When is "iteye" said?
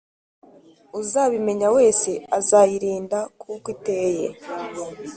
3.75-4.27